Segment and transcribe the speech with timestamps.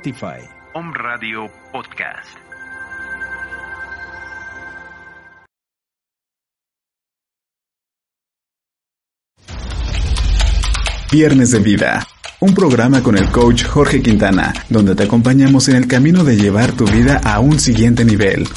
[0.00, 0.40] Spotify.
[0.72, 2.38] Om Radio Podcast.
[11.12, 12.06] Viernes de Vida,
[12.40, 16.72] un programa con el coach Jorge Quintana, donde te acompañamos en el camino de llevar
[16.72, 18.48] tu vida a un siguiente nivel,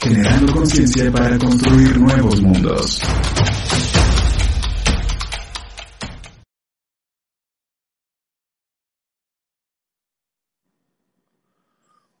[0.00, 3.00] generando conciencia para construir nuevos mundos.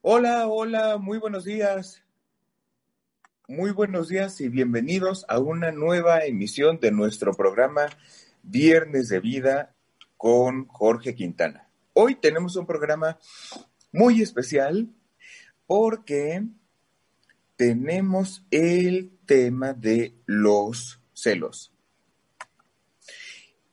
[0.04, 2.02] Hola, hola, muy buenos días.
[3.46, 7.86] Muy buenos días y bienvenidos a una nueva emisión de nuestro programa
[8.42, 9.76] Viernes de Vida
[10.16, 11.68] con Jorge Quintana.
[11.92, 13.16] Hoy tenemos un programa
[13.92, 14.88] muy especial
[15.68, 16.48] porque
[17.54, 21.72] tenemos el tema de los celos.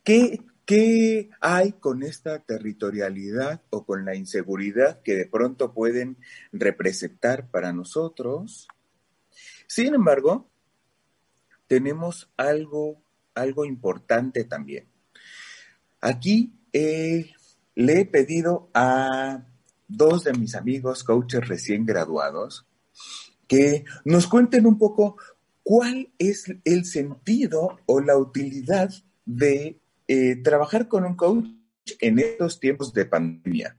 [0.04, 6.18] ¿Qué, ¿Qué hay con esta territorialidad o con la inseguridad que de pronto pueden
[6.52, 8.68] representar para nosotros?
[9.66, 10.48] Sin embargo,
[11.66, 13.02] tenemos algo,
[13.34, 14.88] algo importante también.
[16.02, 17.32] Aquí eh,
[17.74, 19.48] le he pedido a
[19.88, 22.68] dos de mis amigos coaches recién graduados
[23.48, 25.18] que nos cuenten un poco
[25.64, 28.92] cuál es el sentido o la utilidad
[29.26, 29.80] de
[30.12, 31.46] eh, trabajar con un coach
[32.00, 33.78] en estos tiempos de pandemia.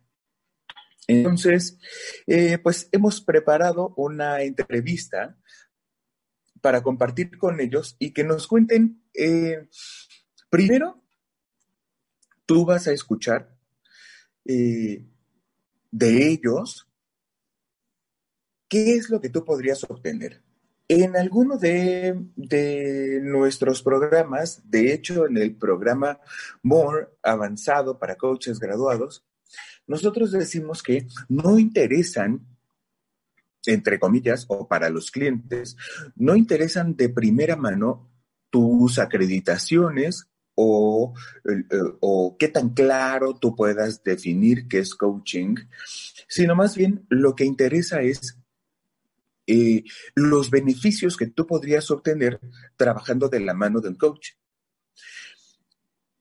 [1.09, 1.77] Entonces,
[2.25, 5.37] eh, pues hemos preparado una entrevista
[6.61, 9.67] para compartir con ellos y que nos cuenten, eh,
[10.49, 11.03] primero,
[12.47, 13.59] tú vas a escuchar
[14.45, 15.03] de
[15.93, 16.89] ellos
[18.69, 20.45] qué es lo que tú podrías obtener.
[20.93, 22.17] En alguno de,
[23.23, 26.19] nuestros programas, de hecho en el programa
[26.65, 29.25] More avanzado para coaches graduados,
[29.87, 32.45] nosotros decimos que no interesan,
[33.67, 35.77] entre comillas, o para los clientes,
[36.17, 38.11] no interesan de primera mano
[38.51, 40.27] tus acreditaciones
[40.57, 41.15] o,
[42.01, 45.55] o, qué tan claro tú puedas definir qué es coaching,
[46.27, 48.41] sino más bien lo que interesa es
[49.51, 49.85] eh,
[50.15, 52.41] los beneficios que tú podrías obtener
[52.77, 54.31] trabajando de la mano de un coach.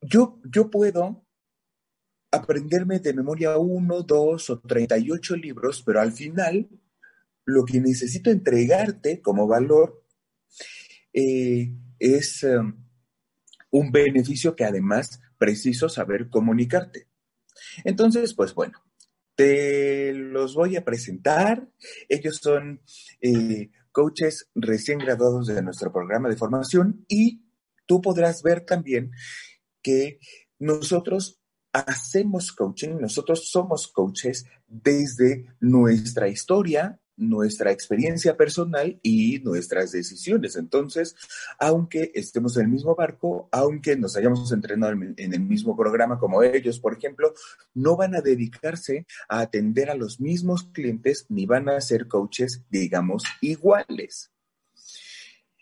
[0.01, 1.25] Yo, yo puedo
[2.31, 6.69] aprenderme de memoria uno, dos o treinta y ocho libros, pero al final
[7.45, 10.05] lo que necesito entregarte como valor
[11.13, 12.85] eh, es um,
[13.71, 17.07] un beneficio que además preciso saber comunicarte.
[17.83, 18.81] Entonces, pues bueno,
[19.39, 21.65] te los voy a presentar.
[22.09, 22.81] Ellos son
[23.21, 27.45] eh, coaches recién graduados de nuestro programa de formación y
[27.85, 29.11] tú podrás ver también
[29.81, 30.19] que
[30.59, 31.39] nosotros
[31.71, 40.55] hacemos coaching, nosotros somos coaches desde nuestra historia, nuestra experiencia personal y nuestras decisiones.
[40.55, 41.15] Entonces,
[41.59, 46.41] aunque estemos en el mismo barco, aunque nos hayamos entrenado en el mismo programa como
[46.41, 47.33] ellos, por ejemplo,
[47.73, 52.63] no van a dedicarse a atender a los mismos clientes ni van a ser coaches,
[52.69, 54.31] digamos, iguales.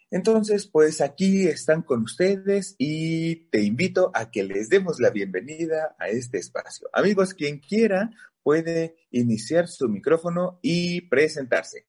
[0.09, 5.97] Entonces, pues aquí están con ustedes y te invito a que les demos la bienvenida
[6.00, 6.88] a este espacio.
[6.94, 8.12] Amigos, quien quiera
[8.47, 11.85] puede iniciar su micrófono y presentarse.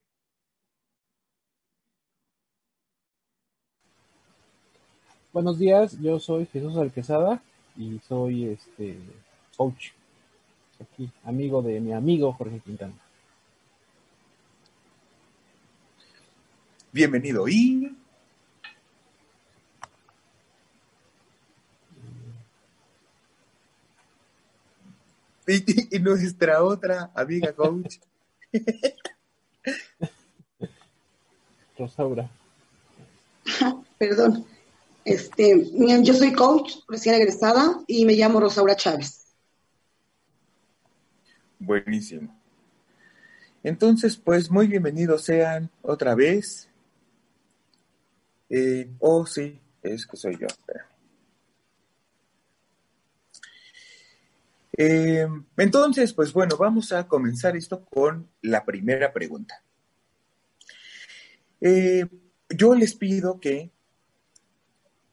[5.32, 7.41] Buenos días, yo soy Jesús Alquezada
[7.77, 8.99] y soy este
[9.56, 9.91] coach
[10.81, 12.94] aquí, amigo de mi amigo Jorge Quintana.
[16.91, 17.97] Bienvenido y
[25.91, 27.97] Y, nuestra otra amiga coach.
[31.79, 32.31] Rosaura.
[33.99, 34.45] Perdón.
[35.05, 35.65] Este,
[36.03, 39.25] yo soy coach recién egresada y me llamo Rosaura Chávez.
[41.59, 42.39] Buenísimo.
[43.62, 46.69] Entonces, pues muy bienvenidos sean otra vez.
[48.51, 50.47] Eh, oh, sí, es que soy yo.
[54.81, 55.27] Eh,
[55.57, 59.61] entonces, pues bueno, vamos a comenzar esto con la primera pregunta.
[61.61, 62.07] Eh,
[62.49, 63.73] yo les pido que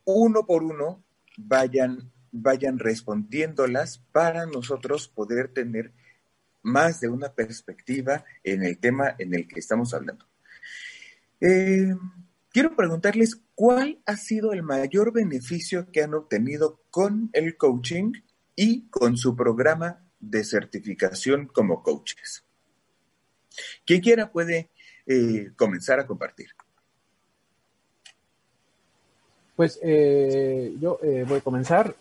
[0.04, 1.04] uno por uno
[1.38, 5.92] vayan, vayan respondiéndolas para nosotros poder tener
[6.62, 10.28] más de una perspectiva en el tema en el que estamos hablando.
[11.42, 11.96] Eh,
[12.52, 18.14] quiero preguntarles cuál ha sido el mayor beneficio que han obtenido con el coaching
[18.56, 22.44] y con su programa de certificación como coaches.
[23.86, 24.70] Quien quiera puede
[25.06, 26.50] eh, comenzar a compartir.
[29.56, 31.96] Pues eh, yo eh, voy a comenzar.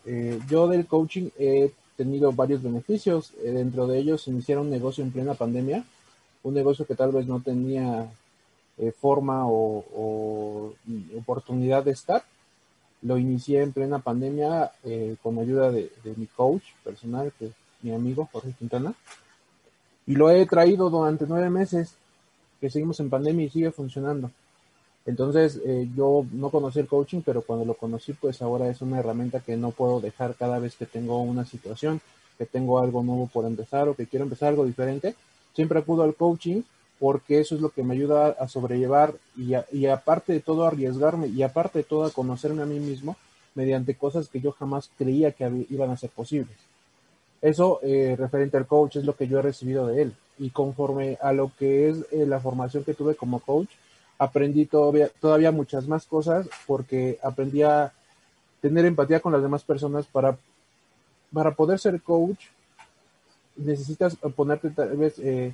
[0.49, 3.33] yo del coaching he tenido varios beneficios.
[3.41, 5.85] dentro de ellos iniciar un negocio en plena pandemia,
[6.43, 8.09] un negocio que tal vez no tenía
[8.99, 10.73] forma o,
[11.17, 12.23] oportunidad de estar.
[13.05, 14.71] Lo inicié en plena pandemia
[15.21, 18.93] con ayuda de, de, mi coach personal, que es mi amigo Jorge Quintana.
[20.07, 21.95] Y lo he traído durante nueve meses
[22.59, 24.31] que seguimos en pandemia y sigue funcionando.
[25.05, 28.99] Entonces, eh, yo no conocí el coaching, pero cuando lo conocí, pues ahora es una
[28.99, 32.01] herramienta que no puedo dejar cada vez que tengo una situación,
[32.37, 35.15] que tengo algo nuevo por empezar o que quiero empezar algo diferente.
[35.53, 36.63] Siempre acudo al coaching
[36.99, 41.43] porque eso es lo que me ayuda a sobrellevar y, aparte de todo arriesgarme y
[41.43, 43.17] aparte de todo a conocerme a mí mismo
[43.53, 46.55] mediante cosas que yo jamás creía que iban a ser posibles.
[47.41, 50.15] Eso eh, referente al coach es lo que yo he recibido de él.
[50.37, 53.69] Y conforme a lo que es eh, la formación que tuve como coach,
[54.17, 57.93] aprendí todavía, todavía muchas más cosas porque aprendí a
[58.61, 60.37] tener empatía con las demás personas para,
[61.31, 62.45] para poder ser coach.
[63.57, 65.53] Necesitas ponerte tal vez eh,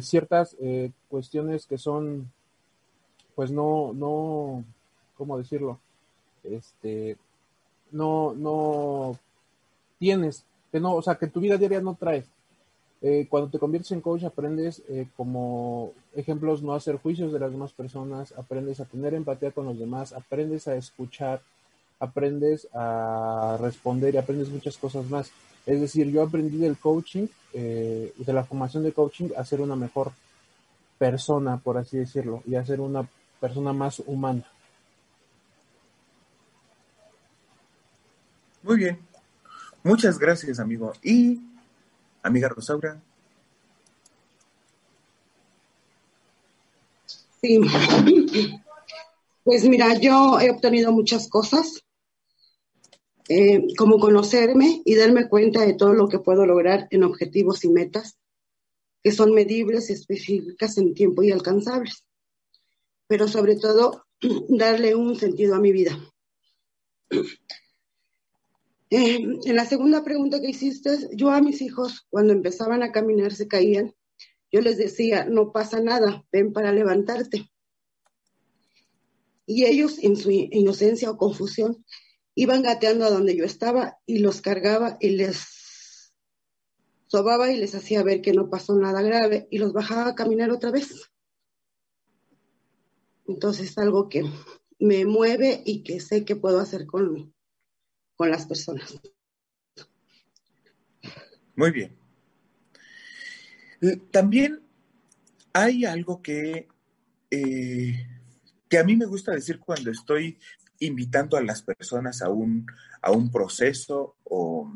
[0.00, 0.56] ciertas
[1.08, 2.30] cuestiones que son,
[3.34, 4.64] pues no, no,
[5.16, 5.78] ¿cómo decirlo?
[6.42, 7.16] Este,
[7.92, 9.18] no, no
[9.98, 12.26] tienes, que no, o sea, que tu vida diaria no traes.
[13.04, 17.50] Eh, cuando te conviertes en coach aprendes eh, como ejemplos no hacer juicios de las
[17.50, 21.42] demás personas, aprendes a tener empatía con los demás, aprendes a escuchar,
[22.02, 25.30] aprendes a responder y aprendes muchas cosas más.
[25.64, 29.76] Es decir, yo aprendí del coaching, eh, de la formación de coaching, a ser una
[29.76, 30.10] mejor
[30.98, 33.08] persona, por así decirlo, y a ser una
[33.40, 34.44] persona más humana.
[38.64, 38.98] Muy bien,
[39.84, 40.92] Muchas gracias, amigo.
[41.02, 41.40] Y,
[42.22, 43.00] amiga Rosaura.
[47.40, 47.60] Sí.
[49.44, 51.82] Pues mira, yo he obtenido muchas cosas,
[53.34, 57.70] eh, como conocerme y darme cuenta de todo lo que puedo lograr en objetivos y
[57.70, 58.18] metas
[59.02, 62.04] que son medibles, específicas en tiempo y alcanzables.
[63.06, 64.04] Pero sobre todo,
[64.48, 65.98] darle un sentido a mi vida.
[68.94, 73.32] Eh, en la segunda pregunta que hiciste, yo a mis hijos, cuando empezaban a caminar,
[73.32, 73.94] se caían.
[74.50, 77.50] Yo les decía, no pasa nada, ven para levantarte.
[79.46, 81.82] Y ellos, en su inocencia o confusión,
[82.34, 86.14] iban gateando a donde yo estaba y los cargaba y les
[87.06, 90.50] sobaba y les hacía ver que no pasó nada grave y los bajaba a caminar
[90.50, 91.10] otra vez.
[93.26, 94.24] Entonces, es algo que
[94.78, 97.34] me mueve y que sé que puedo hacer con,
[98.16, 98.98] con las personas.
[101.54, 101.96] Muy bien.
[104.10, 104.62] También
[105.52, 106.68] hay algo que,
[107.30, 108.06] eh,
[108.68, 110.38] que a mí me gusta decir cuando estoy
[110.86, 112.66] invitando a las personas a un,
[113.00, 114.72] a un proceso o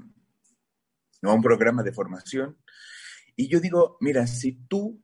[1.22, 2.56] a un programa de formación.
[3.36, 5.02] Y yo digo, mira, si tú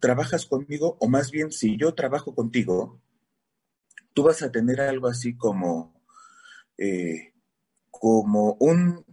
[0.00, 3.00] trabajas conmigo, o más bien si yo trabajo contigo,
[4.14, 6.00] tú vas a tener algo así como
[6.78, 7.34] eh,
[7.90, 9.04] como un,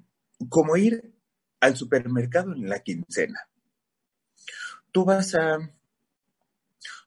[0.47, 1.13] como ir
[1.59, 3.49] al supermercado en la quincena.
[4.93, 5.57] Tú vas a,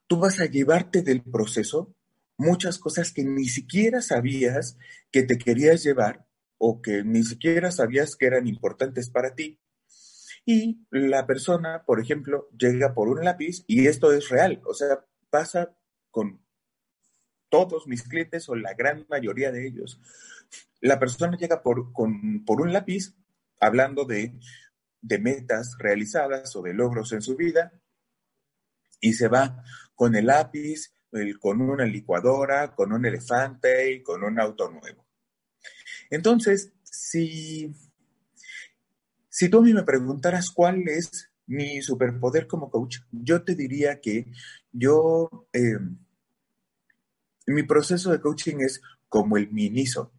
[0.07, 1.95] tú vas a llevarte del proceso
[2.41, 4.77] muchas cosas que ni siquiera sabías
[5.11, 6.27] que te querías llevar
[6.59, 9.61] o que ni siquiera sabías que eran importantes para ti.
[10.45, 15.05] Y la persona, por ejemplo, llega por un lápiz y esto es real, o sea,
[15.31, 15.77] pasa
[16.11, 16.43] con
[17.49, 20.01] todos mis clientes o la gran mayoría de ellos
[20.81, 23.15] la persona llega por, por un lápiz
[23.59, 24.35] hablando de,
[25.03, 27.73] metas realizadas o de logros en su vida
[29.01, 29.63] y se va
[29.95, 30.95] con el lápiz,
[31.41, 35.07] con una licuadora, con un elefante y con un auto nuevo.
[36.11, 37.73] Entonces, si,
[39.29, 44.01] si tú a mí me preguntaras cuál es mi superpoder como coach, yo te diría
[44.01, 44.27] que
[44.73, 45.79] yo, eh,
[47.47, 50.13] mi proceso de coaching es como el miniso.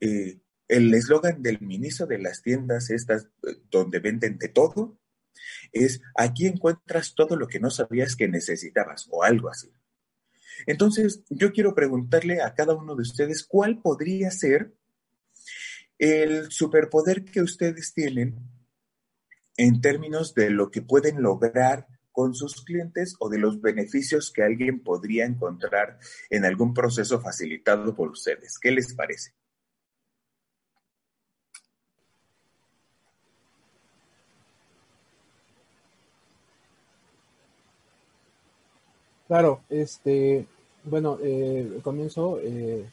[0.00, 4.98] Eh, el eslogan del ministro de las tiendas estas eh, donde venden de todo
[5.72, 9.72] es aquí encuentras todo lo que no sabías que necesitabas o algo así.
[10.66, 14.72] Entonces, yo quiero preguntarle a cada uno de ustedes cuál podría ser
[15.98, 18.36] el superpoder que ustedes tienen
[19.56, 24.42] en términos de lo que pueden lograr con sus clientes o de los beneficios que
[24.42, 25.98] alguien podría encontrar
[26.30, 28.58] en algún proceso facilitado por ustedes.
[28.58, 29.32] ¿Qué les parece?
[39.26, 40.46] Claro, este,
[40.84, 42.38] bueno, eh, comienzo.
[42.40, 42.88] Eh,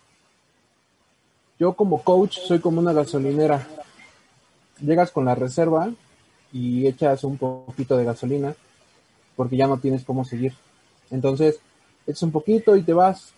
[1.60, 3.68] yo como coach soy como una gasolinera.
[4.82, 5.92] Llegas con la reserva
[6.52, 8.56] y echas un poquito de gasolina
[9.36, 10.54] porque ya no tienes cómo seguir.
[11.12, 11.60] Entonces,
[12.08, 13.34] echas un poquito y te vas.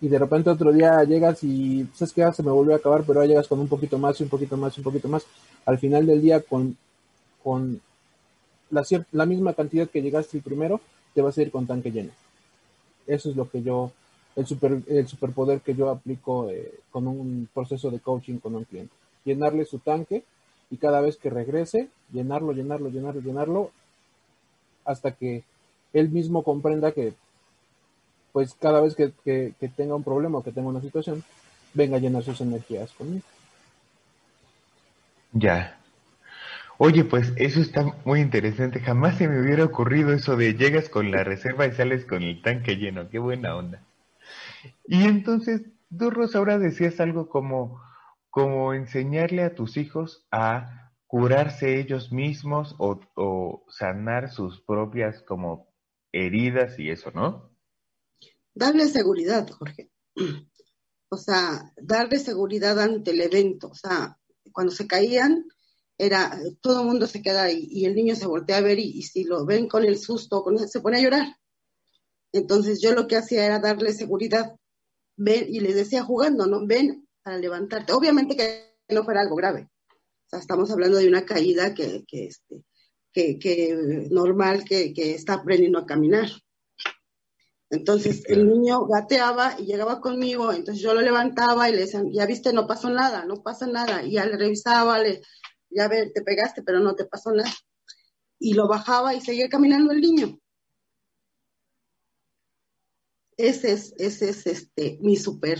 [0.00, 3.02] Y de repente otro día llegas y sabes que ya se me volvió a acabar,
[3.04, 5.24] pero ahora llegas con un poquito más y un poquito más y un poquito más.
[5.64, 6.76] Al final del día, con,
[7.42, 7.80] con
[8.70, 10.80] la, la misma cantidad que llegaste el primero,
[11.16, 12.10] te vas a ir con tanque lleno.
[13.06, 13.90] Eso es lo que yo,
[14.36, 18.64] el, super, el superpoder que yo aplico eh, con un proceso de coaching con un
[18.64, 18.92] cliente.
[19.24, 20.24] Llenarle su tanque
[20.70, 23.70] y cada vez que regrese, llenarlo, llenarlo, llenarlo, llenarlo,
[24.84, 25.42] hasta que
[25.94, 27.14] él mismo comprenda que,
[28.34, 31.24] pues cada vez que, que, que tenga un problema o que tenga una situación,
[31.72, 33.24] venga a llenar sus energías conmigo.
[35.32, 35.80] Ya,
[36.78, 38.80] Oye, pues eso está muy interesante.
[38.80, 42.42] Jamás se me hubiera ocurrido eso de llegas con la reserva y sales con el
[42.42, 43.08] tanque lleno.
[43.08, 43.82] Qué buena onda.
[44.86, 45.62] Y entonces,
[45.96, 47.80] tú, ahora decías algo como,
[48.28, 55.68] como enseñarle a tus hijos a curarse ellos mismos o, o sanar sus propias como
[56.12, 57.50] heridas y eso, ¿no?
[58.54, 59.90] Darle seguridad, Jorge.
[61.08, 63.68] O sea, darle seguridad ante el evento.
[63.68, 64.18] O sea,
[64.52, 65.44] cuando se caían,
[65.98, 69.02] era, todo el mundo se queda ahí y el niño se voltea a ver y,
[69.02, 71.36] si lo ven con el susto, con se pone a llorar.
[72.32, 74.56] Entonces yo lo que hacía era darle seguridad,
[75.16, 76.66] ven, y les decía jugando, ¿no?
[76.66, 77.92] Ven para levantarte.
[77.92, 79.70] Obviamente que no fuera algo grave.
[79.90, 82.62] O sea, estamos hablando de una caída que, que, este,
[83.12, 86.28] que, que normal, que, que está aprendiendo a caminar.
[87.70, 92.24] Entonces el niño gateaba y llegaba conmigo, entonces yo lo levantaba y le decía, ya
[92.24, 94.04] viste, no pasó nada, no pasa nada.
[94.04, 95.22] Y ya le revisaba, le,
[95.70, 97.52] ya ver, te pegaste, pero no te pasó nada.
[98.38, 100.38] Y lo bajaba y seguía caminando el niño.
[103.36, 105.58] Ese es, ese es este, mi super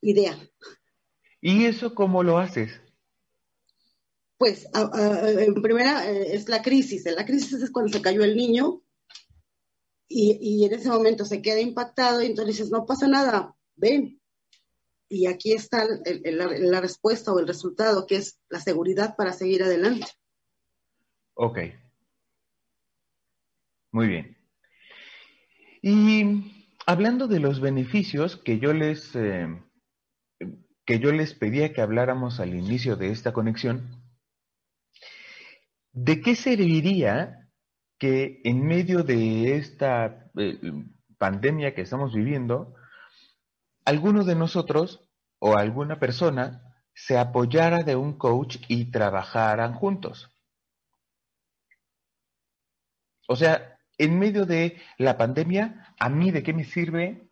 [0.00, 0.38] idea.
[1.40, 2.80] ¿Y eso cómo lo haces?
[4.38, 7.04] Pues, en primera eh, es la crisis.
[7.06, 8.82] En la crisis es cuando se cayó el niño
[10.08, 14.17] y, y en ese momento se queda impactado y entonces dices, no pasa nada, ven,
[15.08, 20.06] y aquí está la respuesta o el resultado, que es la seguridad para seguir adelante.
[21.34, 21.58] Ok.
[23.92, 24.36] Muy bien.
[25.80, 29.46] Y hablando de los beneficios que yo les, eh,
[30.84, 34.02] que yo les pedía que habláramos al inicio de esta conexión,
[35.92, 37.48] ¿de qué serviría
[37.98, 40.58] que en medio de esta eh,
[41.18, 42.74] pandemia que estamos viviendo,
[43.88, 45.00] alguno de nosotros
[45.38, 50.28] o alguna persona se apoyara de un coach y trabajaran juntos.
[53.26, 57.30] O sea, en medio de la pandemia, ¿a mí de qué me sirve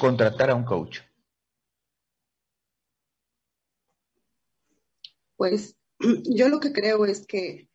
[0.00, 1.00] contratar a un coach?
[5.36, 5.76] Pues
[6.24, 7.68] yo lo que creo es que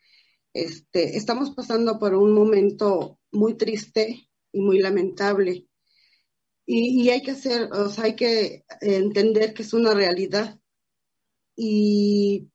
[0.54, 5.68] este, estamos pasando por un momento muy triste y muy lamentable
[6.74, 10.58] y, hay que hacer, o sea, hay que entender que es una realidad.
[11.56, 12.50] Y,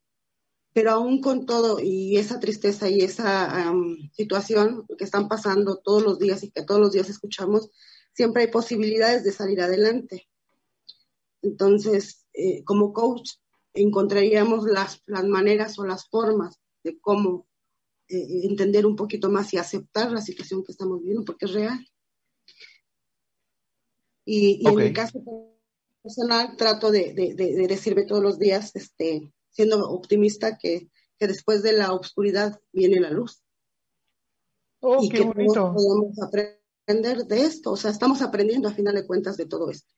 [0.73, 3.73] pero aún con todo y esa tristeza y esa
[4.13, 7.71] situación que están pasando todos los días y que todos los días escuchamos,
[8.15, 10.29] siempre hay posibilidades de salir adelante.
[11.43, 13.33] Entonces, eh, como coach,
[13.75, 17.47] encontraríamos las, las, maneras o las formas de cómo
[18.09, 21.87] eh, entender un poquito más y aceptar la situación que estamos viviendo, porque es real.
[24.29, 25.23] Y, en mi caso
[26.03, 27.15] personal trato de,
[27.69, 33.43] decirme todos los días, este, siendo optimista, que, después de la oscuridad viene la luz.
[34.81, 37.73] Oh, y que podemos aprender de esto.
[37.73, 39.95] O sea, estamos aprendiendo a final de cuentas de todo esto.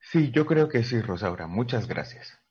[0.00, 1.46] Sí, yo creo que sí, Rosaura.
[1.46, 2.43] Muchas gracias.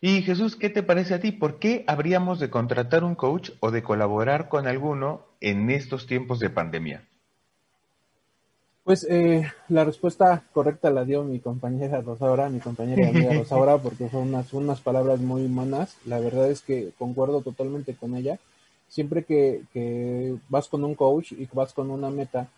[0.00, 1.32] Y Jesús, ¿qué te parece a ti?
[1.32, 6.38] ¿Por qué habríamos de contratar un coach o de colaborar con alguno en estos tiempos
[6.38, 7.08] de pandemia?
[8.84, 14.08] Pues eh, la respuesta correcta la dio mi compañera Rosaura, mi compañera amiga Rosaura, porque
[14.10, 15.96] son unas, unas palabras muy humanas.
[16.04, 18.38] La verdad es que concuerdo totalmente con ella.
[18.88, 22.48] Siempre que, que vas con un coach y vas con una meta,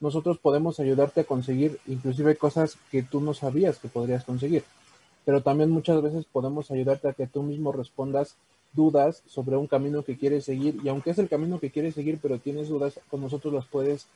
[0.00, 4.64] nosotros podemos ayudarte a conseguir inclusive cosas que tú no sabías que podrías conseguir
[5.28, 8.34] pero también muchas veces podemos ayudarte a que tú mismo respondas
[8.72, 12.18] dudas sobre un camino que quieres seguir y aunque es el camino que quieres seguir
[12.22, 14.06] pero tienes dudas con nosotros las puedes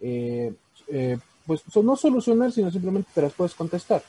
[0.00, 0.52] eh,
[0.88, 4.02] eh, pues no solucionar sino simplemente te las puedes contestar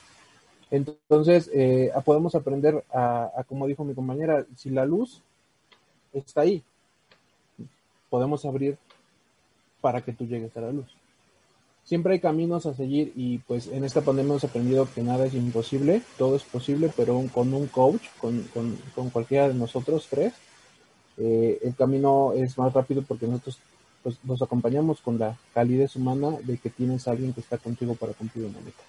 [0.72, 5.22] Entonces, eh, podemos aprender a, como dijo mi compañera, si la luz
[6.12, 6.64] está ahí,
[8.10, 8.80] podemos abrir
[9.80, 10.97] para que tú llegues a la luz.
[11.88, 15.34] Siempre hay caminos a seguir y pues en esta pandemia hemos aprendido que nada es
[15.34, 18.46] imposible, todo es posible, pero con un coach, con,
[18.94, 20.34] con, cualquiera de nosotros tres,
[21.15, 23.60] eh, el camino es más rápido porque nosotros
[24.03, 28.12] pues, nos acompañamos con la calidez humana de que tienes alguien que está contigo para
[28.12, 28.84] cumplir una meta.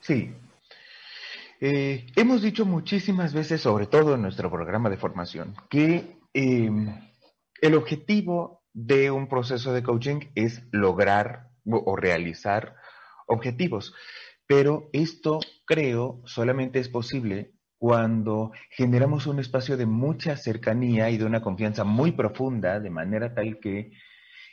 [0.00, 0.32] Sí.
[1.60, 6.88] Eh, hemos dicho muchísimas veces, sobre todo en nuestro programa de formación, que em,
[7.60, 12.76] el objetivo de un proceso de coaching es lograr o realizar
[13.26, 13.92] objetivos.
[14.46, 21.24] Pero esto creo solamente es posible cuando generamos un espacio de mucha cercanía y de
[21.24, 23.90] una confianza muy profunda, de manera tal que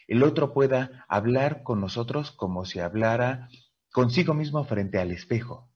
[0.08, 3.48] el otro pueda hablar con nosotros como si hablara
[3.92, 5.72] consigo mismo frente al espejo.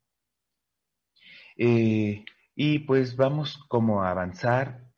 [1.55, 2.25] Eh,
[2.55, 4.91] y pues vamos como a avanzar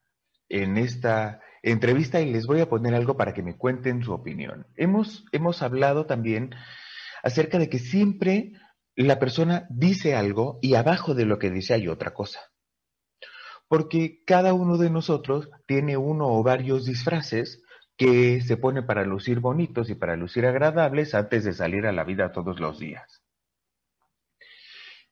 [0.48, 4.68] en esta entrevista y les voy a poner algo para que me cuenten su opinión.
[4.75, 6.56] Hemos, hemos hablado también
[7.24, 8.53] acerca de que siempre
[8.96, 12.39] la persona dice algo y abajo de lo que dice hay otra cosa.
[13.68, 17.64] Porque cada uno de nosotros tiene uno o varios disfraces
[17.96, 22.03] que se pone para lucir bonitos y para lucir agradables antes de salir a la
[22.03, 23.22] vida todos los días.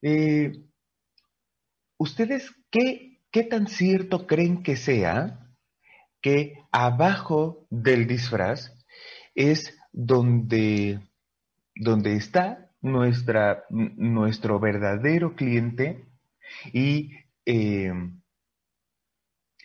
[0.01, 0.65] Eh,
[1.97, 5.48] ¿Ustedes qué, qué tan cierto creen que sea
[6.21, 8.73] que abajo del disfraz
[9.35, 10.99] es donde,
[11.75, 16.05] donde está nuestra, nuestro verdadero cliente
[16.73, 17.11] y,
[17.45, 17.93] eh,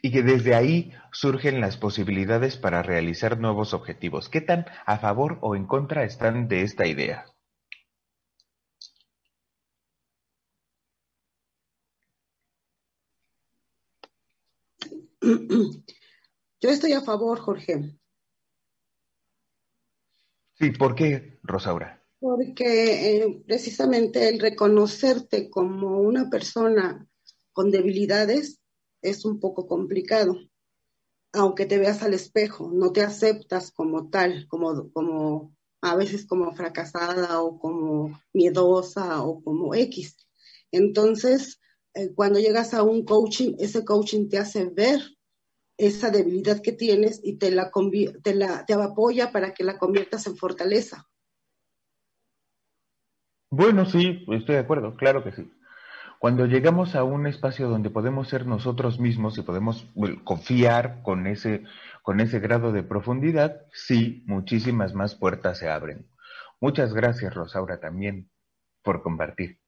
[0.02, 4.28] y que desde ahí surgen las posibilidades para realizar nuevos objetivos.
[4.28, 7.24] ¿Qué tan a favor o en contra están de esta idea?
[16.64, 17.94] Yo estoy a favor, Jorge.
[20.54, 22.02] Sí, ¿por qué, Rosaura?
[22.18, 27.06] Porque eh, precisamente el reconocerte como una persona
[27.52, 28.62] con debilidades
[29.02, 30.38] es un poco complicado.
[31.34, 36.54] Aunque te veas al espejo, no te aceptas como tal, como, como a veces como
[36.54, 40.16] fracasada o como miedosa o como X.
[40.72, 41.60] Entonces,
[41.92, 45.13] eh, cuando llegas a un coaching, ese coaching te hace ver
[45.76, 47.70] esa debilidad que tienes y te la,
[48.22, 51.08] te la te apoya para que la conviertas en fortaleza.
[53.50, 55.50] Bueno, sí, estoy de acuerdo, claro que sí.
[56.18, 59.86] Cuando llegamos a un espacio donde podemos ser nosotros mismos y podemos
[60.24, 61.64] confiar con ese,
[62.02, 66.08] con ese grado de profundidad, sí, muchísimas más puertas se abren.
[66.60, 68.30] Muchas gracias, Rosaura, también
[68.82, 69.58] por compartir.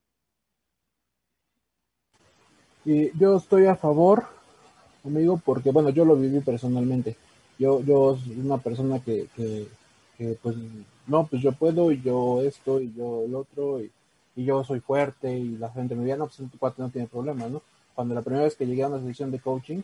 [2.84, 4.35] Y yo estoy a favor
[5.06, 7.16] conmigo porque, bueno, yo lo viví personalmente.
[7.58, 10.56] Yo, yo soy una persona que, que, pues,
[11.06, 13.90] no, pues yo puedo y yo esto y yo el otro y,
[14.38, 17.48] yo soy fuerte y la gente me dice, no, pues tu cuate no tiene problema,
[17.48, 17.62] ¿no?
[17.94, 19.80] Cuando la primera vez que llegué a una sesión de coaching,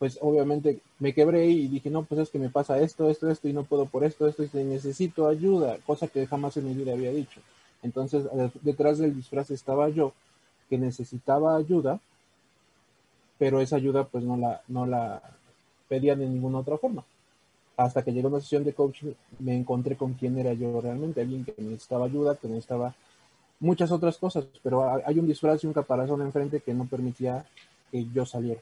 [0.00, 3.46] pues obviamente me quebré y dije, no, pues es que me pasa esto, esto, esto
[3.46, 6.94] y no puedo por esto, esto y necesito ayuda, cosa que jamás en mi vida
[6.94, 7.40] había dicho.
[7.84, 8.24] Entonces,
[8.62, 10.12] detrás del disfraz estaba yo,
[10.68, 12.00] que necesitaba ayuda
[13.42, 15.20] pero esa ayuda pues no la, no la
[15.88, 17.02] pedía de ninguna otra forma.
[17.76, 21.44] Hasta que llegó una sesión de coaching me encontré con quién era yo realmente, alguien
[21.44, 22.94] que necesitaba ayuda, que necesitaba
[23.58, 27.44] muchas otras cosas, pero hay un disfraz y un caparazón enfrente que no permitía
[27.90, 28.60] que yo saliera.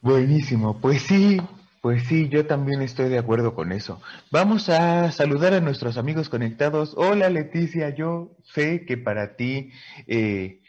[0.00, 1.40] Buenísimo, pues sí,
[1.80, 4.00] pues sí, yo también estoy de acuerdo con eso.
[4.30, 6.94] Vamos a saludar a nuestros amigos conectados.
[6.96, 9.72] Hola Leticia, yo sé que para ti
[10.06, 10.60] eh,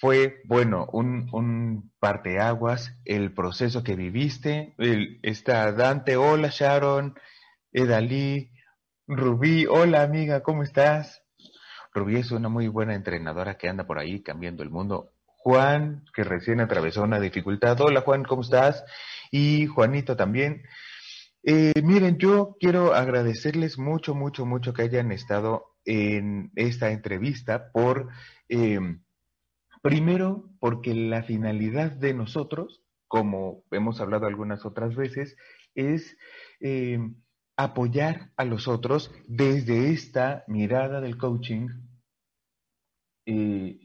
[0.00, 4.74] fue, bueno, un, un parteaguas, el proceso que viviste.
[4.78, 7.14] El, está Dante, hola Sharon,
[7.70, 8.50] Edalí,
[9.06, 11.22] Rubí, hola amiga, ¿cómo estás?
[11.92, 15.12] Rubí es una muy buena entrenadora que anda por ahí cambiando el mundo.
[15.26, 17.78] Juan, que recién atravesó una dificultad.
[17.82, 18.82] Hola Juan, ¿cómo estás?
[19.30, 20.62] Y Juanito también.
[21.42, 28.08] Eh, miren, yo quiero agradecerles mucho, mucho, mucho que hayan estado en esta entrevista por...
[28.48, 28.80] Eh,
[29.82, 35.36] Primero, porque la finalidad de nosotros, como hemos hablado algunas otras veces,
[35.74, 36.16] es
[36.60, 36.98] eh,
[37.56, 41.68] apoyar a los otros desde esta mirada del coaching
[43.26, 43.78] eh,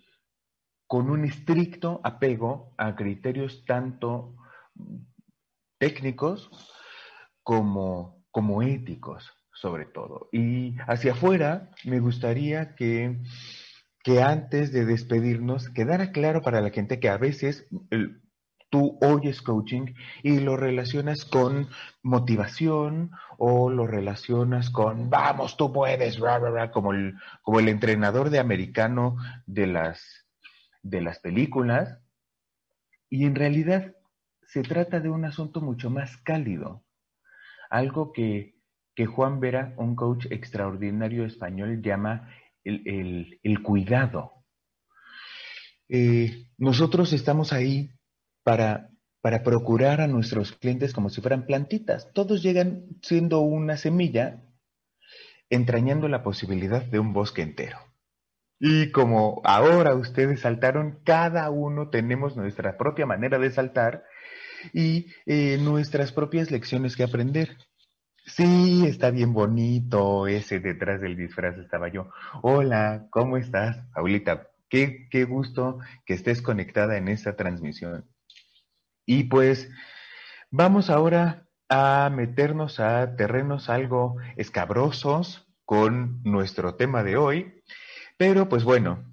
[0.87, 4.35] con un estricto apego a criterios tanto
[5.79, 6.49] técnicos
[7.43, 10.29] como, como éticos, sobre todo.
[10.31, 13.21] Y hacia afuera me gustaría que
[14.05, 17.67] que antes de despedirnos quedara claro para la gente que a veces
[18.69, 21.69] tú oyes coaching y lo relacionas con
[22.03, 26.19] motivación o lo relacionas con vamos, tú puedes,
[26.71, 30.27] como, el, como el entrenador de americano de las,
[30.83, 31.99] de las películas.
[33.09, 33.95] Y en realidad
[34.43, 36.85] se trata de un asunto mucho más cálido,
[37.71, 38.55] algo que,
[38.93, 42.29] que Juan Vera, un coach extraordinario español, llama
[42.65, 44.43] el, el, cuidado.
[45.87, 47.91] Eh, nosotros estamos ahí
[48.43, 48.89] para,
[49.21, 52.11] para procurar a nuestros clientes como si fueran plantitas.
[52.13, 54.43] Todos llegan siendo una semilla,
[55.49, 57.77] entrañando la posibilidad de un bosque entero.
[58.59, 64.03] Y como ahora ustedes saltaron, cada uno tenemos nuestra propia manera de saltar
[64.73, 67.57] y eh, nuestras propias lecciones que aprender.
[68.25, 72.09] Sí, está bien bonito ese detrás del disfraz estaba yo.
[72.41, 74.49] Hola, ¿cómo estás, Paulita?
[74.67, 78.09] Qué, qué gusto que estés conectada en esta transmisión.
[79.05, 79.69] Y pues
[80.49, 87.63] vamos ahora a meternos a terrenos algo escabrosos con nuestro tema de hoy.
[88.17, 89.05] Pero pues bueno,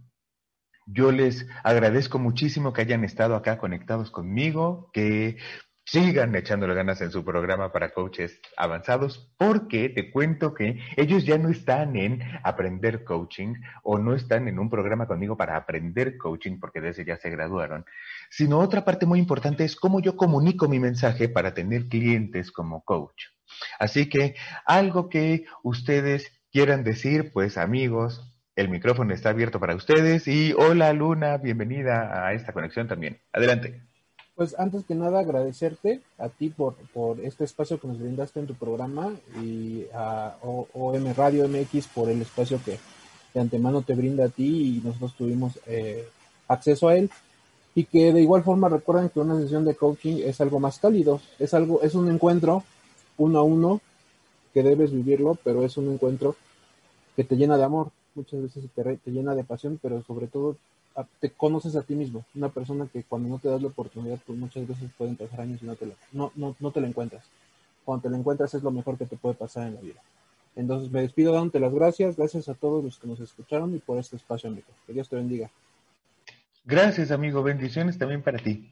[0.87, 5.37] yo les agradezco muchísimo que hayan estado acá conectados conmigo, que
[5.85, 11.39] sigan echándole ganas en su programa para coaches avanzados, porque te cuento que ellos ya
[11.39, 16.59] no están en aprender coaching o no están en un programa conmigo para aprender coaching,
[16.61, 17.85] porque desde ya se graduaron,
[18.31, 22.85] sino otra parte muy importante es cómo yo comunico mi mensaje para tener clientes como
[22.85, 23.25] coach.
[23.79, 30.29] Así que algo que ustedes quieran decir, pues amigos, el micrófono está abierto para ustedes
[30.29, 33.21] y hola Luna, bienvenida a esta conexión también.
[33.33, 33.92] Adelante.
[34.35, 38.47] Pues antes que nada agradecerte a ti por, por este espacio que nos brindaste en
[38.47, 42.79] tu programa y a OM Radio MX por el espacio que
[43.35, 46.09] de antemano te brinda a ti y nosotros tuvimos eh,
[46.49, 47.11] acceso a él.
[47.75, 51.21] Y que de igual forma recuerden que una sesión de coaching es algo más cálido,
[51.39, 52.65] es algo, es un encuentro
[53.17, 53.81] uno a uno
[54.53, 56.37] que debes vivirlo, pero es un encuentro
[57.17, 60.57] que te llena de amor, muchas veces te, te llena de pasión, pero sobre todo
[61.21, 62.25] te conoces a ti mismo.
[62.35, 65.63] Una persona que cuando no te das la oportunidad, pues muchas veces pueden pasar años
[65.63, 67.25] y no te la, no, no, no te la encuentras.
[67.85, 70.03] Cuando te la encuentras es lo mejor que te puede pasar en la vida.
[70.55, 73.99] Entonces me despido dándote las gracias, gracias a todos los que nos escucharon y por
[73.99, 74.67] este espacio, amigo.
[74.87, 75.51] Que Dios te bendiga.
[76.65, 77.43] Gracias, amigo.
[77.43, 78.71] Bendiciones también para ti.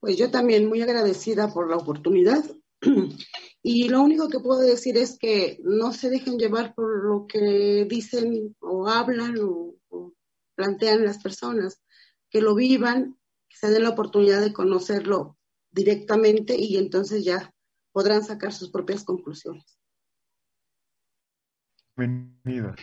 [0.00, 2.44] Pues yo también muy agradecida por la oportunidad.
[3.60, 7.86] Y lo único que puedo decir es que no se dejen llevar por lo que
[7.90, 9.74] dicen o hablan o
[10.58, 11.80] plantean las personas,
[12.30, 13.16] que lo vivan,
[13.48, 15.38] que se den la oportunidad de conocerlo
[15.70, 17.54] directamente y entonces ya
[17.92, 19.78] podrán sacar sus propias conclusiones.
[21.96, 22.74] Bienvenido.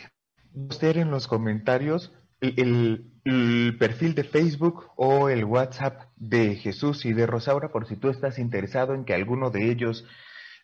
[0.53, 7.11] Usted en los comentarios el, el, perfil de Facebook o el WhatsApp de Jesús y
[7.11, 10.05] de Rosaura por si tú estás interesado en que alguno de ellos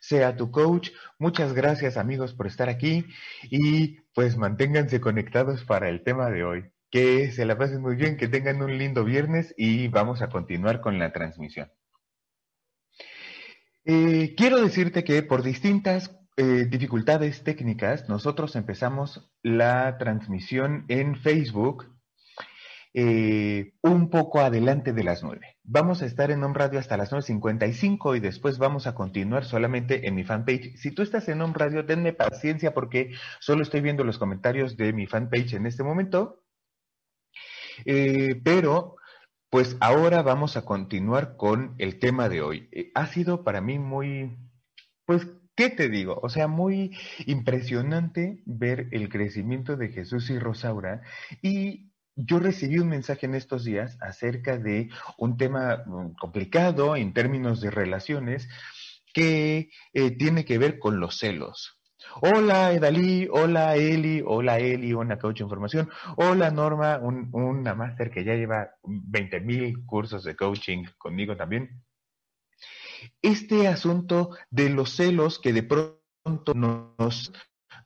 [0.00, 0.92] sea tu coach.
[1.18, 3.04] Muchas gracias amigos por estar aquí
[3.50, 6.72] y pues manténganse conectados para el tema de hoy.
[6.92, 10.80] Que se la pasen muy bien, que tengan un lindo viernes y vamos a continuar
[10.80, 11.72] con la transmisión.
[13.84, 21.92] Eh, quiero decirte que por distintas eh, dificultades técnicas, nosotros empezamos la transmisión en Facebook
[22.94, 25.58] eh, un poco adelante de las 9.
[25.64, 30.06] Vamos a estar en un Radio hasta las 9.55 y después vamos a continuar solamente
[30.06, 30.76] en mi fanpage.
[30.76, 34.92] Si tú estás en un Radio, denme paciencia porque solo estoy viendo los comentarios de
[34.92, 36.41] mi fanpage en este momento
[37.84, 38.96] eh, pero,
[39.50, 42.68] pues ahora vamos a continuar con el tema de hoy.
[42.72, 44.38] Eh, ha sido para mí muy,
[45.04, 46.18] pues, ¿qué te digo?
[46.22, 51.02] O sea, muy impresionante ver el crecimiento de Jesús y Rosaura
[51.42, 57.12] y yo recibí un mensaje en estos días acerca de un tema mm, complicado en
[57.12, 58.48] términos de relaciones
[59.14, 61.81] que eh, tiene que ver con los celos.
[62.20, 65.88] Hola Edalí, hola Eli, hola Eli, una coach de información.
[66.16, 71.82] Hola Norma, una máster que ya lleva 20 mil cursos de coaching conmigo también.
[73.22, 77.32] Este asunto de los celos que de pronto nos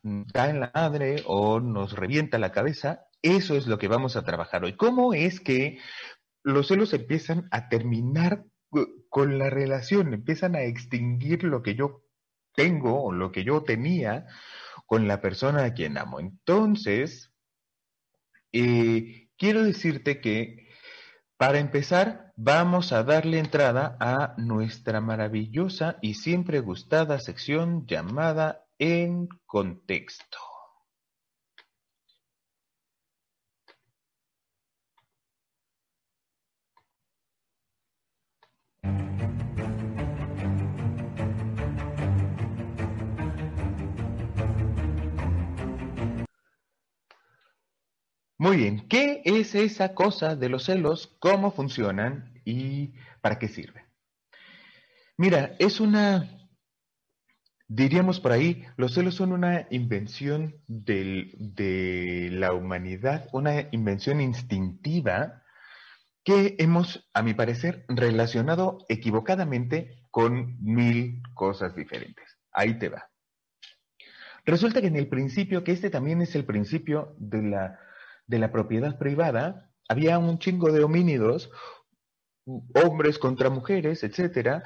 [0.03, 4.23] da en la madre o nos revienta la cabeza, eso es lo que vamos a
[4.25, 4.75] trabajar hoy.
[4.75, 5.79] ¿Cómo es que
[6.43, 8.45] los celos empiezan a terminar
[9.09, 12.06] con la relación, empiezan a extinguir lo que yo
[12.57, 14.25] tengo o lo que yo tenía
[14.87, 16.19] con la persona a quien amo.
[16.19, 17.31] Entonces,
[18.51, 20.67] eh, quiero decirte que
[21.37, 29.27] para empezar, vamos a darle entrada a nuestra maravillosa y siempre gustada sección llamada En
[29.45, 30.46] Contexto.
[48.47, 51.17] Muy bien, ¿qué es esa cosa de los celos?
[51.19, 53.83] ¿Cómo funcionan y para qué sirven?
[55.17, 56.47] Mira, es una,
[57.67, 65.43] diríamos por ahí, los celos son una invención de la humanidad, una invención instintiva
[66.23, 72.37] que hemos, a mi parecer, relacionado equivocadamente con mil cosas diferentes.
[72.53, 73.09] Ahí te va.
[74.45, 77.79] Resulta que en el principio, que este también es el principio de la,
[78.27, 81.49] de la propiedad privada, había un chingo de homínidos,
[82.85, 84.63] hombres contra mujeres, etcétera,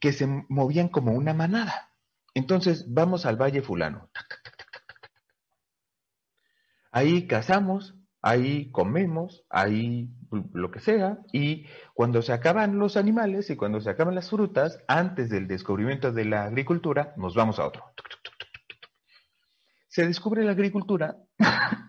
[0.00, 1.92] que se movían como una manada.
[2.34, 4.10] Entonces, vamos al Valle Fulano.
[6.90, 10.10] Ahí cazamos, ahí comemos, ahí
[10.52, 14.78] lo que sea, y cuando se acaban los animales y cuando se acaban las frutas,
[14.88, 17.84] antes del descubrimiento de la agricultura, nos vamos a otro.
[19.88, 21.16] Se descubre la agricultura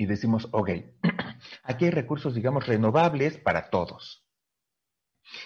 [0.00, 0.70] y decimos, ok,
[1.62, 4.26] aquí hay recursos, digamos, renovables para todos.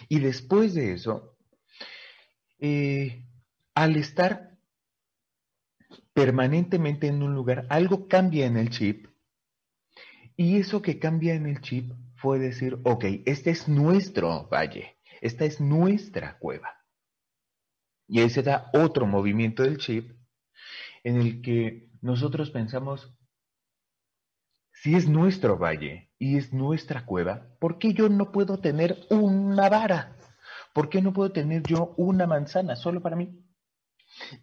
[0.08, 1.36] Y después de eso,
[2.60, 3.26] eh,
[3.74, 4.56] al estar
[6.12, 9.08] permanentemente en un lugar, algo cambia en el chip.
[10.36, 15.46] Y eso que cambia en el chip fue decir, ok, este es nuestro valle, esta
[15.46, 16.80] es nuestra cueva.
[18.06, 20.12] Y ahí se da otro movimiento del chip
[21.02, 23.12] en el que nosotros pensamos,
[24.84, 29.70] si es nuestro valle y es nuestra cueva, ¿por qué yo no puedo tener una
[29.70, 30.18] vara?
[30.74, 33.42] ¿Por qué no puedo tener yo una manzana solo para mí?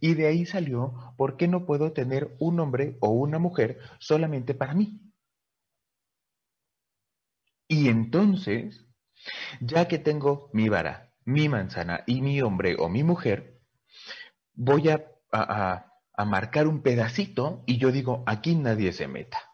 [0.01, 4.53] Y de ahí salió, ¿por qué no puedo tener un hombre o una mujer solamente
[4.53, 4.99] para mí?
[7.67, 8.85] Y entonces,
[9.61, 13.61] ya que tengo mi vara, mi manzana y mi hombre o mi mujer,
[14.53, 19.50] voy a, a- a- marcar un pedacito y yo digo, aquí nadie se meta.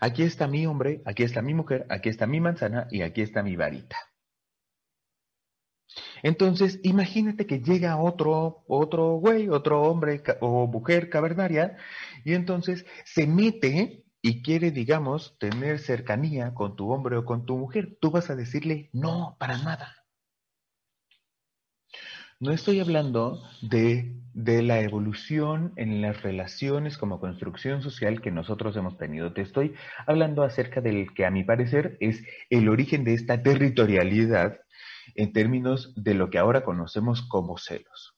[0.00, 3.42] Aquí está mi hombre, aquí está mi mujer, aquí está mi manzana y aquí está
[3.42, 3.96] mi varita.
[6.22, 11.76] Entonces, imagínate que llega otro, otro güey, otro hombre o mujer cavernaria,
[12.24, 17.56] y entonces se mete y quiere, digamos, tener cercanía con tu hombre o con tu
[17.56, 17.96] mujer.
[18.00, 19.94] Tú vas a decirle, no, para nada.
[22.40, 28.76] No estoy hablando de, de la evolución en las relaciones como construcción social que nosotros
[28.76, 29.32] hemos tenido.
[29.32, 29.74] Te estoy
[30.06, 34.60] hablando acerca del que a mi parecer es el origen de esta territorialidad
[35.16, 38.14] en términos de lo que ahora conocemos como celos.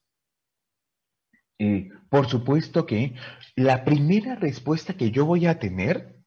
[1.57, 3.15] Eh, por supuesto que
[3.55, 6.21] la primera respuesta que yo voy a tener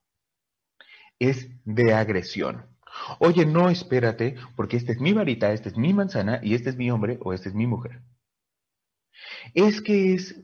[1.20, 2.73] es de agresión.
[3.18, 6.76] Oye, no, espérate, porque esta es mi varita, esta es mi manzana y este es
[6.76, 8.02] mi hombre o esta es mi mujer.
[9.54, 10.40] Es que es,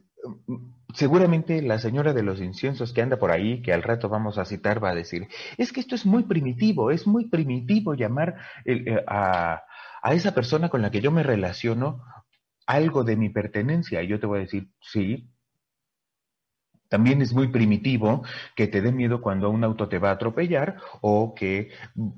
[0.46, 0.56] mm,
[0.94, 4.44] seguramente la señora de los inciensos que anda por ahí, que al rato vamos a
[4.44, 9.02] citar, va a decir, es que esto es muy primitivo, es muy primitivo llamar eh,
[9.06, 9.62] a,
[10.02, 12.02] a esa persona con la que yo me relaciono
[12.66, 14.02] algo de mi pertenencia.
[14.02, 15.28] Y yo te voy a decir, sí.
[16.90, 18.24] También es muy primitivo
[18.56, 21.70] que te dé miedo cuando un auto te va a atropellar o que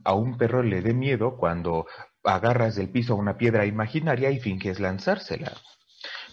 [0.02, 1.86] a un perro le dé miedo cuando
[2.24, 5.52] agarras del piso una piedra imaginaria y finges lanzársela.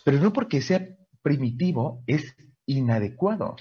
[0.06, 0.88] Pero no porque sea
[1.22, 2.34] primitivo es
[2.66, 3.58] inadecuado.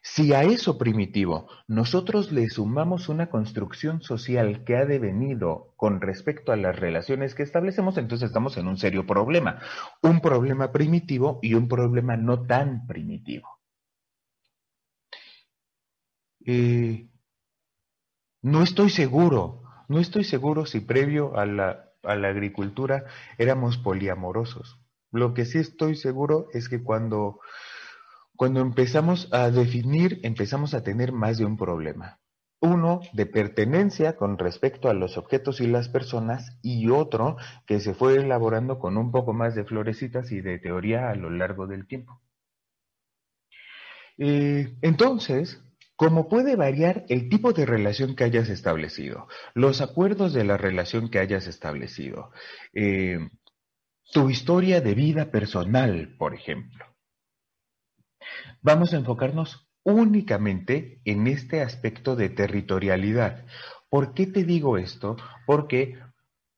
[0.00, 6.52] Si a eso primitivo nosotros le sumamos una construcción social que ha devenido con respecto
[6.52, 9.58] a las relaciones que establecemos, entonces estamos en un serio problema.
[10.02, 13.55] Un problema primitivo y un problema no tan primitivo.
[16.46, 17.08] Eh,
[18.42, 23.04] no estoy seguro, no estoy seguro si previo a la, agricultura
[23.36, 24.80] éramos poliamorosos.
[25.10, 27.40] Lo que sí estoy seguro es que cuando
[28.36, 32.20] cuando empezamos a definir, empezamos a tener más de un problema.
[32.60, 37.94] Uno de pertenencia con respecto a los objetos y las personas y otro que se
[37.94, 41.86] fue elaborando con un poco más de florecitas y de teoría a lo largo del
[41.86, 42.20] tiempo.
[44.18, 45.62] Eh, entonces,
[45.96, 51.10] como puede variar el tipo de relación que hayas establecido, los acuerdos de la relación
[51.10, 52.30] que hayas establecido,
[52.74, 53.18] eh,
[54.12, 56.84] tu historia de vida personal, por ejemplo,
[58.62, 63.46] Vamos a enfocarnos únicamente en este aspecto de territorialidad.
[63.88, 65.16] ¿Por qué te digo esto?
[65.46, 65.98] Porque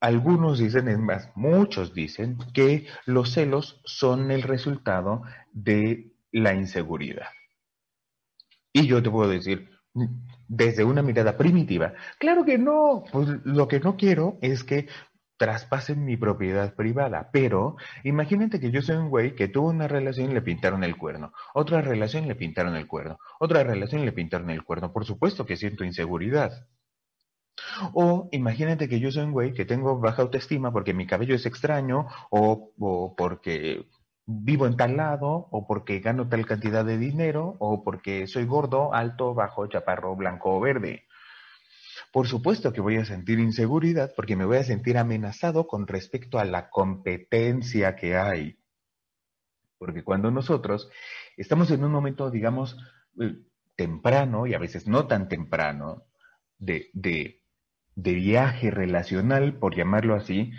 [0.01, 5.23] algunos dicen, es más, muchos dicen que los celos son el resultado
[5.53, 7.29] de la inseguridad.
[8.73, 9.71] Y yo te puedo decir,
[10.47, 14.89] desde una mirada primitiva, claro que no, pues lo que no quiero es que
[15.39, 17.31] traspasen mi propiedad privada.
[17.33, 20.97] Pero imagínate que yo soy un güey que tuvo una relación y le pintaron el
[20.97, 24.93] cuerno, otra relación le pintaron el cuerno, otra relación le pintaron el cuerno.
[24.93, 26.67] Por supuesto que siento inseguridad.
[27.93, 31.47] O imagínate que yo soy un güey que tengo baja autoestima porque mi cabello es
[31.47, 33.87] extraño o, o porque
[34.31, 38.93] vivo en tal lado o porque gano tal cantidad de dinero o porque soy gordo,
[38.93, 41.07] alto, bajo, chaparro, blanco o verde.
[42.13, 46.39] Por supuesto que voy a sentir inseguridad porque me voy a sentir amenazado con respecto
[46.39, 48.59] a la competencia que hay.
[49.79, 50.91] Porque cuando nosotros
[51.39, 52.77] estamos en un momento, digamos,
[53.19, 53.35] eh,
[53.77, 56.05] temprano y a veces no tan temprano
[56.59, 57.43] de, de,
[57.95, 60.53] de viaje relacional, por llamarlo así,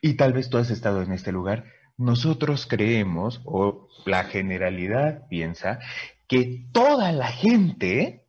[0.00, 5.80] y tal vez tú has estado en este lugar, nosotros creemos, o la generalidad piensa,
[6.28, 8.24] que toda la gente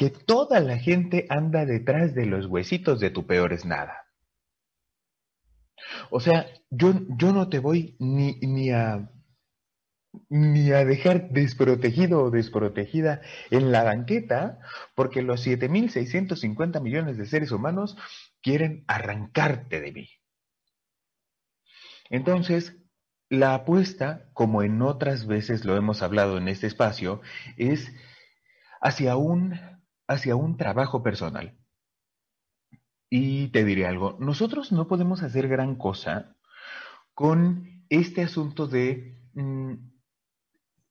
[0.00, 4.06] que toda la gente anda detrás de los huesitos de tu peor es nada.
[6.08, 9.10] O sea, yo, yo no te voy ni, ni, a,
[10.30, 14.58] ni a dejar desprotegido o desprotegida en la banqueta,
[14.94, 17.98] porque los 7.650 millones de seres humanos
[18.40, 20.08] quieren arrancarte de mí.
[22.08, 22.79] Entonces,
[23.30, 27.22] la apuesta, como en otras veces lo hemos hablado en este espacio,
[27.56, 27.90] es
[28.82, 29.58] hacia un
[30.10, 31.56] hacia un trabajo personal.
[33.08, 36.36] Y te diré algo, nosotros no podemos hacer gran cosa
[37.14, 39.74] con este asunto de, mm,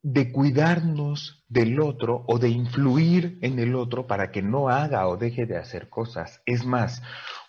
[0.02, 5.17] de cuidarnos del otro o de influir en el otro para que no haga o
[5.17, 6.41] deje de hacer cosas.
[6.45, 7.02] Es más,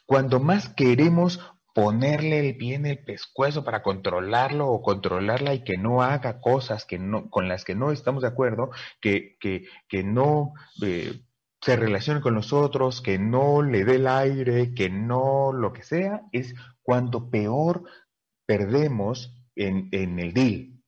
[0.06, 1.40] cuando más queremos
[1.74, 6.84] ponerle el pie en el pescuezo para controlarlo o controlarla y que no haga cosas
[6.84, 10.52] que no, con las que no estamos de acuerdo, que, que, que no
[10.82, 11.22] eh,
[11.60, 15.82] se relacione con los otros, que no le dé el aire, que no lo que
[15.82, 17.84] sea, es cuando peor
[18.46, 20.82] perdemos en, en el deal.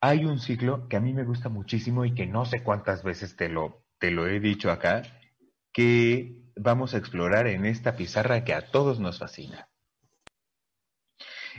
[0.00, 3.36] Hay un ciclo que a mí me gusta muchísimo y que no sé cuántas veces
[3.36, 5.02] te lo, te lo he dicho acá,
[5.72, 9.68] que vamos a explorar en esta pizarra que a todos nos fascina.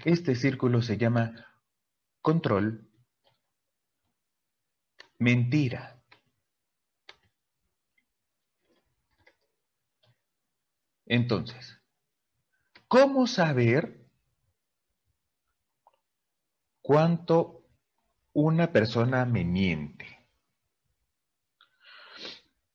[0.05, 1.47] Este círculo se llama
[2.21, 2.89] control,
[5.19, 6.03] mentira,
[11.05, 11.79] Entonces,
[12.87, 14.03] ¿cómo saber
[16.81, 17.67] cuánto
[18.33, 20.07] una persona me miente?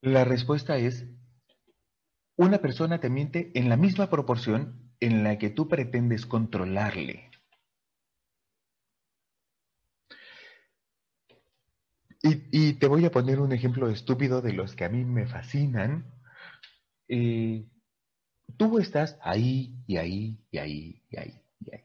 [0.00, 1.06] La respuesta es,
[2.38, 7.30] una persona te miente en la misma proporción en la que tú pretendes controlarle.
[12.22, 16.06] Y, te voy a poner un ejemplo estúpido de los que a mí me fascinan.
[17.08, 17.64] Eh,
[18.56, 21.84] Tú estás ahí y ahí y ahí y ahí y ahí.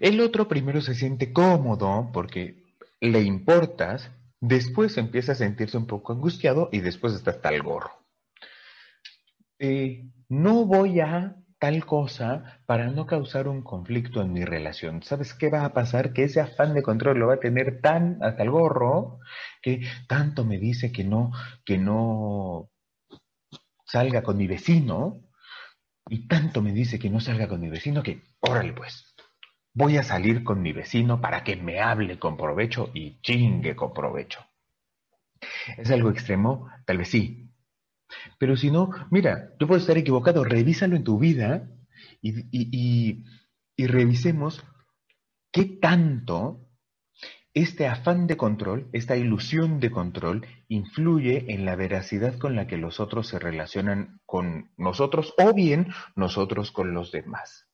[0.00, 2.62] El otro primero se siente cómodo porque
[3.00, 8.03] le importas, después empieza a sentirse un poco angustiado y después está hasta el gorro.
[9.58, 15.02] Eh, no voy a tal cosa para no causar un conflicto en mi relación.
[15.02, 16.12] ¿Sabes qué va a pasar?
[16.12, 19.18] Que ese afán de control lo va a tener tan hasta el gorro
[19.62, 21.32] que tanto me dice que no,
[21.64, 22.70] que no
[23.86, 25.24] salga con mi vecino,
[26.08, 29.14] y tanto me dice que no salga con mi vecino que, órale pues,
[29.72, 33.92] voy a salir con mi vecino para que me hable con provecho y chingue con
[33.92, 34.40] provecho.
[35.76, 36.68] ¿Es algo extremo?
[36.86, 37.50] Tal vez sí.
[38.38, 41.70] Pero si no, mira, tú puedes estar equivocado, revísalo en tu vida
[42.20, 43.24] y,
[43.76, 44.64] y revisemos
[45.52, 46.64] qué tanto
[47.54, 52.76] este afán de control, esta ilusión de control, influye en la veracidad con la que
[52.76, 55.86] los otros se relacionan con nosotros o bien
[56.16, 57.68] nosotros con los demás.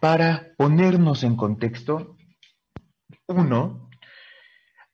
[0.00, 2.16] Para ponernos en contexto,
[3.28, 3.87] uno,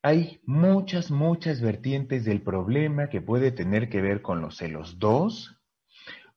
[0.05, 4.99] hay muchas, muchas vertientes del problema que puede tener que ver con los celos.
[4.99, 5.57] Dos,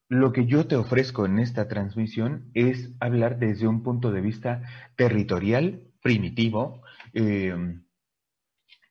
[0.08, 4.62] lo que yo te ofrezco en esta transmisión es hablar desde un punto de vista
[4.96, 6.80] territorial primitivo
[7.12, 7.84] em,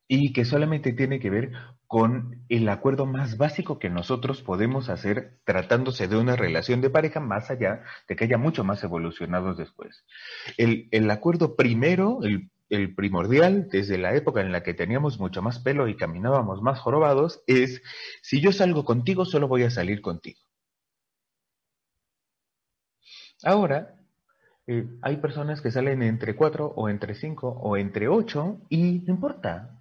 [0.07, 1.53] y que solamente tiene que ver
[1.87, 7.19] con el acuerdo más básico que nosotros podemos hacer tratándose de una relación de pareja
[7.19, 10.05] más allá de que haya mucho más evolucionados después.
[10.55, 15.41] El, el acuerdo primero, el, el primordial, desde la época en la que teníamos mucho
[15.41, 17.81] más pelo y caminábamos más jorobados, es
[18.21, 20.39] si yo salgo contigo, solo voy a salir contigo.
[23.43, 23.95] Ahora,
[24.67, 29.13] eh, hay personas que salen entre cuatro o entre cinco o entre ocho y no
[29.13, 29.77] importa.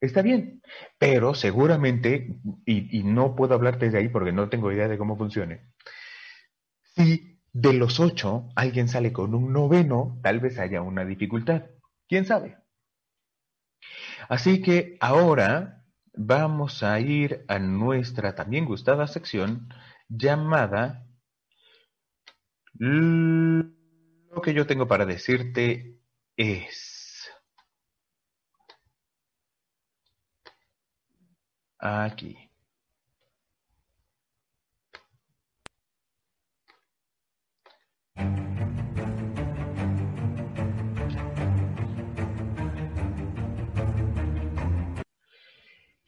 [0.00, 0.62] Está bien,
[0.96, 5.72] pero seguramente, y, no puedo hablar desde ahí porque no tengo idea de cómo funcione,
[6.94, 7.27] si
[7.60, 11.64] de los ocho alguien sale con un noveno, tal vez haya una dificultad.
[12.08, 12.56] ¿Quién sabe?
[14.28, 15.84] Así que ahora
[16.14, 19.68] vamos a ir a nuestra también gustada sección
[20.08, 21.04] llamada
[22.74, 25.98] Lo que yo tengo para decirte
[26.36, 27.28] es...
[31.80, 32.47] Aquí.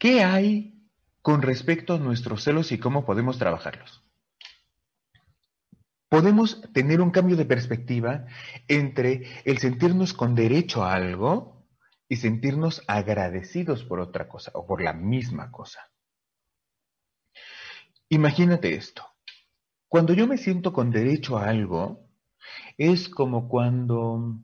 [0.01, 0.89] ¿Qué hay
[1.21, 4.03] con respecto a nuestros celos y cómo podemos trabajarlos?
[6.09, 8.25] Podemos tener un cambio de perspectiva
[8.67, 11.67] entre el sentirnos con derecho a algo
[12.09, 15.91] y sentirnos agradecidos por otra cosa o por la misma cosa.
[18.09, 19.10] Imagínate esto.
[19.91, 22.07] Cuando yo me siento con derecho a algo,
[22.77, 24.39] es como cuando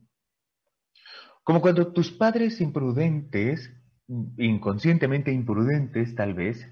[1.42, 3.72] como cuando tus padres imprudentes,
[4.38, 6.68] inconscientemente imprudentes tal vez,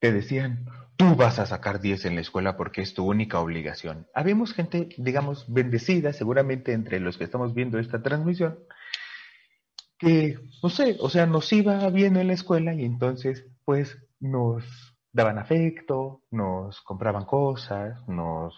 [0.00, 0.64] te decían,
[0.96, 4.06] tú vas a sacar 10 en la escuela porque es tu única obligación.
[4.14, 8.58] Habemos gente, digamos, bendecida, seguramente entre los que estamos viendo esta transmisión,
[9.98, 14.87] que, no sé, o sea, nos iba bien en la escuela y entonces, pues, nos
[15.12, 18.54] daban afecto, nos compraban cosas, nos,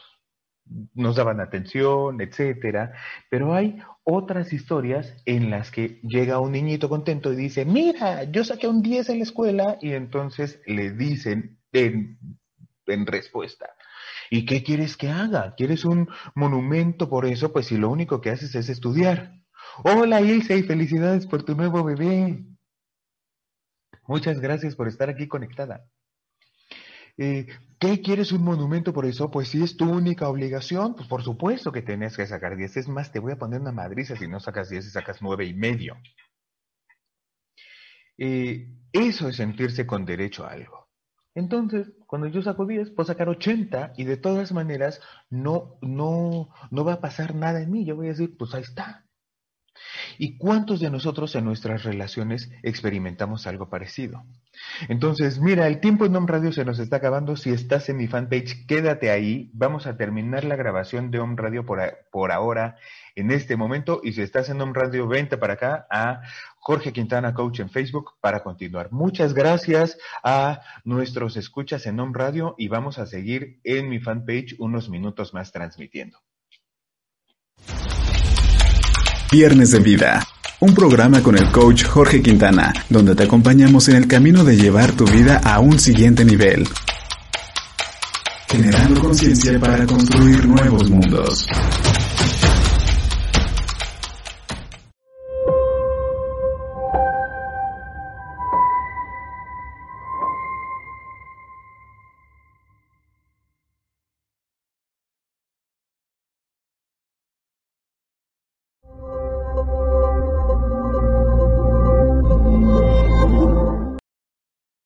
[0.94, 2.94] nos daban atención, etcétera.
[3.30, 8.44] Pero hay otras historias en las que llega un niñito contento y dice, mira, yo
[8.44, 12.18] saqué un 10 en la escuela y entonces le dicen en,
[12.86, 13.70] en respuesta,
[14.30, 15.54] ¿y qué quieres que haga?
[15.56, 17.52] ¿Quieres un monumento por eso?
[17.52, 19.34] Pues si lo único que haces es estudiar.
[19.84, 22.44] Hola Ilse y felicidades por tu nuevo bebé.
[24.06, 25.86] Muchas gracias por estar aquí conectada.
[27.20, 27.46] Eh,
[27.78, 29.30] ¿Qué quieres un monumento por eso?
[29.30, 32.78] Pues si es tu única obligación, pues por supuesto que tenés que sacar 10.
[32.78, 35.44] Es más, te voy a poner una madriza si no sacas 10 y sacas nueve
[35.44, 35.98] y medio.
[38.16, 40.88] Eh, eso es sentirse con derecho a algo.
[41.34, 46.84] Entonces, cuando yo saco 10, puedo sacar 80 y de todas maneras no, no, no
[46.84, 47.84] va a pasar nada en mí.
[47.84, 49.04] Yo voy a decir, pues ahí está.
[50.22, 54.22] ¿Y cuántos de nosotros en nuestras relaciones experimentamos algo parecido?
[54.90, 57.38] Entonces, mira, el tiempo en Home Radio se nos está acabando.
[57.38, 59.50] Si estás en mi fanpage, quédate ahí.
[59.54, 61.80] Vamos a terminar la grabación de Home Radio por,
[62.12, 62.76] por ahora,
[63.16, 64.02] en este momento.
[64.04, 66.20] Y si estás en Home Radio, vente para acá a
[66.58, 68.92] Jorge Quintana Coach en Facebook para continuar.
[68.92, 74.54] Muchas gracias a nuestros escuchas en Home Radio y vamos a seguir en mi fanpage
[74.58, 76.18] unos minutos más transmitiendo.
[79.32, 80.26] Viernes de Vida,
[80.58, 84.90] un programa con el coach Jorge Quintana, donde te acompañamos en el camino de llevar
[84.90, 86.66] tu vida a un siguiente nivel,
[88.48, 91.46] generando conciencia para construir nuevos mundos.